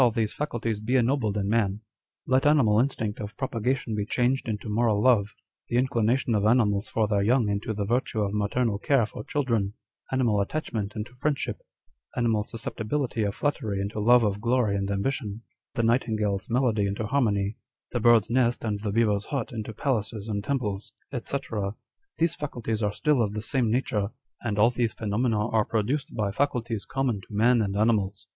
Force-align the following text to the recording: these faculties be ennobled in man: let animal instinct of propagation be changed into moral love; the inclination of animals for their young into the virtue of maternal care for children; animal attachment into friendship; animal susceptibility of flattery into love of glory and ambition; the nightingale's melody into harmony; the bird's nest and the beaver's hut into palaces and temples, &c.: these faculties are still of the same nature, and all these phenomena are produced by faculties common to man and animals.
these 0.15 0.33
faculties 0.33 0.79
be 0.79 0.95
ennobled 0.95 1.37
in 1.37 1.47
man: 1.47 1.79
let 2.25 2.47
animal 2.47 2.79
instinct 2.79 3.19
of 3.19 3.37
propagation 3.37 3.93
be 3.93 4.03
changed 4.03 4.49
into 4.49 4.67
moral 4.67 4.99
love; 4.99 5.35
the 5.67 5.77
inclination 5.77 6.33
of 6.33 6.43
animals 6.43 6.87
for 6.87 7.07
their 7.07 7.21
young 7.21 7.47
into 7.47 7.71
the 7.71 7.85
virtue 7.85 8.19
of 8.21 8.33
maternal 8.33 8.79
care 8.79 9.05
for 9.05 9.23
children; 9.23 9.75
animal 10.11 10.41
attachment 10.41 10.95
into 10.95 11.13
friendship; 11.13 11.59
animal 12.17 12.43
susceptibility 12.43 13.21
of 13.21 13.35
flattery 13.35 13.79
into 13.79 13.99
love 13.99 14.23
of 14.23 14.41
glory 14.41 14.75
and 14.75 14.89
ambition; 14.89 15.43
the 15.75 15.83
nightingale's 15.83 16.49
melody 16.49 16.87
into 16.87 17.05
harmony; 17.05 17.57
the 17.91 17.99
bird's 17.99 18.27
nest 18.27 18.63
and 18.63 18.79
the 18.79 18.91
beaver's 18.91 19.25
hut 19.25 19.51
into 19.51 19.71
palaces 19.71 20.27
and 20.27 20.43
temples, 20.43 20.93
&c.: 21.21 21.37
these 22.17 22.33
faculties 22.33 22.81
are 22.81 22.91
still 22.91 23.21
of 23.21 23.35
the 23.35 23.41
same 23.43 23.69
nature, 23.69 24.09
and 24.41 24.57
all 24.57 24.71
these 24.71 24.93
phenomena 24.95 25.47
are 25.49 25.63
produced 25.63 26.15
by 26.15 26.31
faculties 26.31 26.85
common 26.87 27.21
to 27.21 27.27
man 27.29 27.61
and 27.61 27.77
animals. 27.77 28.25